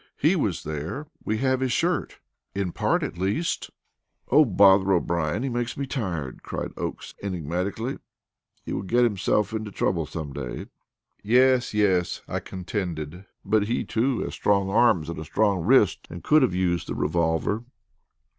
[0.17, 2.17] He was there; we have his shirt
[2.55, 3.69] in part at least."
[4.31, 5.43] "Oh, bother O'Brien!
[5.43, 7.99] he makes me tired," cried Oakes enigmatically;
[8.63, 10.65] "he will get himself into trouble some day."
[11.21, 16.23] "Yes, yes," I contended; "but he too has strong arms and a strong wrist and
[16.23, 17.63] could have used the revolver."